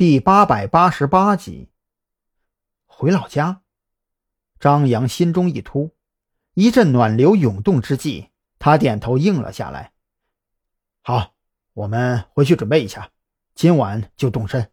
[0.00, 1.68] 第八百八十八集，
[2.86, 3.60] 回老家。
[4.58, 5.90] 张扬心中一突，
[6.54, 9.92] 一阵暖流涌动之际，他点头应了下来。
[11.02, 11.34] 好，
[11.74, 13.10] 我们回去准备一下，
[13.54, 14.70] 今晚就动身。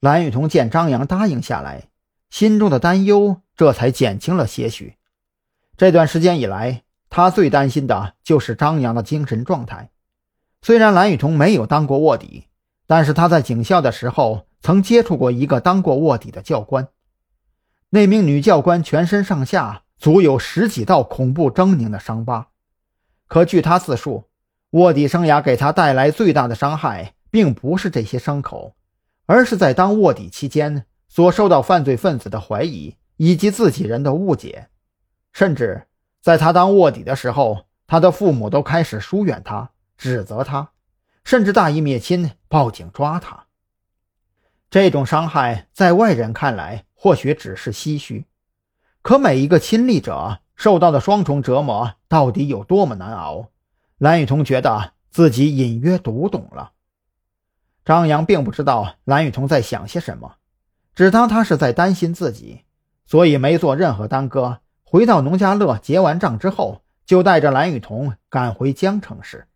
[0.00, 1.90] 蓝雨桐见张扬答应下来，
[2.30, 4.96] 心中的担忧这才减轻了些许。
[5.76, 9.90] 这段时间以来，他最担心的就是张扬的精神状态。
[10.62, 12.46] 虽然蓝雨桐没有当过卧底。
[12.86, 16.88] 但是他在警校的时候曾接触过一个当过卧底的教官，
[17.90, 22.48] 那名女教官全身上下足有十几道恐怖狰狞的伤疤。
[23.26, 24.28] 可据他自述，
[24.70, 28.74] 卧底生涯给他带来最大的伤害，并不是这些伤口，
[29.26, 34.68] 而是在当卧底期间所受到犯罪分子的怀疑以及自己人的误解，
[35.32, 35.86] 甚至
[36.20, 40.70] 在他当卧底的时候，他的父母都开始疏远他，指责他。
[41.26, 43.46] 甚至大义灭亲，报警抓他。
[44.70, 48.26] 这种伤害在外人看来或许只是唏嘘，
[49.02, 53.48] 可每一个亲历者受到的双重折磨到底有多么难熬？
[53.98, 56.70] 蓝雨桐觉得自己隐约读懂了。
[57.84, 60.36] 张扬并不知道蓝雨桐在想些什么，
[60.94, 62.60] 只当他是在担心自己，
[63.04, 64.60] 所以没做任何耽搁。
[64.84, 69.48] 回到农家乐结完账之后，就带着蓝雨桐赶回江城市。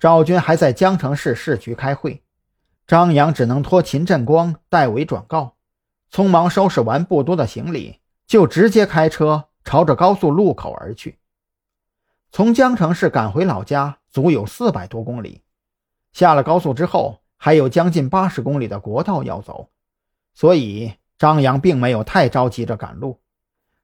[0.00, 2.22] 赵军还在江城市市局开会，
[2.86, 5.56] 张扬只能托秦振光代为转告。
[6.10, 11.18] 匆忙收拾完不多的行李，就直接开车朝着高速路口而去。
[12.32, 15.42] 从江城市赶回老家，足有四百多公里。
[16.14, 19.68] 下了高速之后，还有将近八十公里的国道要走，
[20.32, 23.20] 所以张扬并没有太着急着赶路。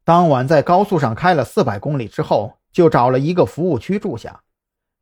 [0.02, 4.40] 当晚在高速上开了四百公里之后，就找了一个服务区住下。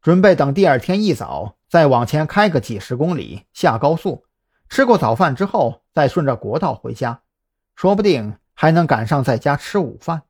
[0.05, 4.27] 准备等第二天一早再往前开个几十公里下高速，
[4.69, 7.23] 吃过早饭之后再顺着国道回家，
[7.75, 10.25] 说不定还能赶上在家吃午饭。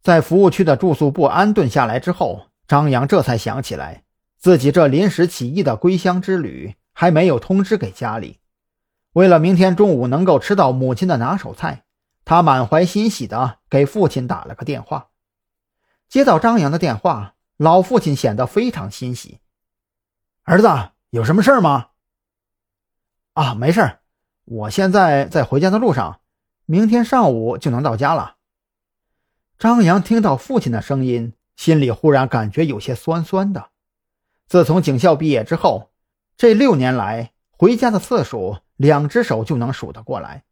[0.00, 4.04] 在服务区的住宿部安顿下来之后，张扬这才想起来
[4.38, 8.38] 自己这临时起意的归乡之旅还没有通知给家里。
[9.14, 11.82] 为了明天中午能够吃到母亲的拿手菜，
[12.24, 15.08] 他满怀欣喜地给父亲打了个电话。
[16.08, 17.32] 接到张扬的电话。
[17.56, 19.40] 老父亲显得非常欣喜。
[20.42, 20.68] 儿子，
[21.10, 21.88] 有什么事吗？
[23.34, 23.98] 啊，没事
[24.44, 26.20] 我现在在回家的路上，
[26.66, 28.36] 明天上午就能到家了。
[29.58, 33.70] 张扬听到父亲的声音，心里忽然感觉有些酸酸的。
[34.46, 35.92] 自从警校毕业之后，
[36.36, 40.44] 这六年来回家的次数，两只手就能数得过来。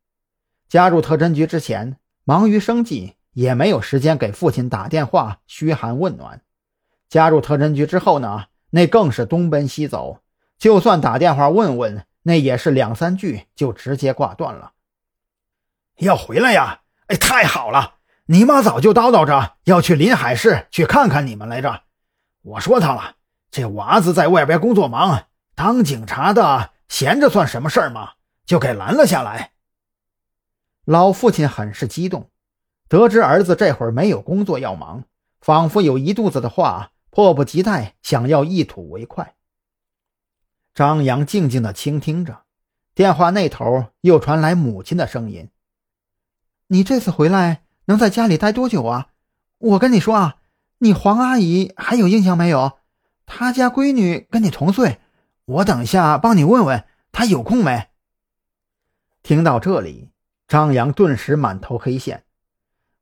[0.68, 6.40] 加入特侦局之前，忙于生计，也没有时间给父亲打电话嘘寒问暖。
[7.12, 10.20] 加入特侦局之后呢，那更是东奔西走，
[10.56, 14.72] 就算打电话问问，那也是两三句就直接挂断了。
[15.98, 16.80] 要回来呀？
[17.08, 17.96] 哎，太好了！
[18.28, 21.82] 你妈早就叨叨着要去临海市去看看你们来着。
[22.40, 23.16] 我说他了，
[23.50, 28.12] 这娃子在外边工作忙，当警察的闲着算什么事儿嘛？
[28.46, 29.50] 就给拦了下来。
[30.86, 32.30] 老父亲很是激动，
[32.88, 35.04] 得知儿子这会儿没有工作要忙，
[35.42, 36.88] 仿佛有一肚子的话。
[37.14, 39.34] 迫不及待想要一吐为快。
[40.74, 42.44] 张扬静静的倾听着，
[42.94, 45.50] 电话那头又传来母亲的声音
[46.68, 49.08] ：“你这次回来能在家里待多久啊？
[49.58, 50.36] 我跟你说啊，
[50.78, 52.78] 你黄阿姨还有印象没有？
[53.26, 54.98] 她家闺女跟你同岁，
[55.44, 57.90] 我等下帮你问问她有空没。”
[59.22, 60.08] 听到这里，
[60.48, 62.24] 张扬顿时满头黑线。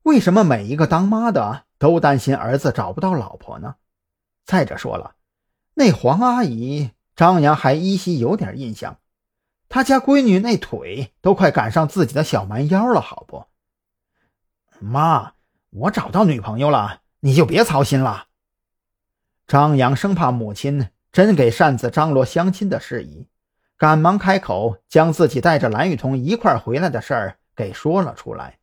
[0.02, 3.76] 为什么每一个当妈的都担心儿子找不到老婆呢？
[4.50, 5.14] 再者说了，
[5.74, 8.98] 那黄阿姨张扬还依稀有点印象，
[9.68, 13.44] 他家闺女那腿都快赶上自己的小蛮腰了，好不？
[14.80, 15.34] 妈，
[15.70, 18.26] 我找到女朋友了，你就别操心了。
[19.46, 23.28] 张扬生怕母亲真给擅自张罗相亲的事宜，
[23.78, 28.58] 赶忙开口，将自己带着蓝雨桐一块回来的事儿给说了出来。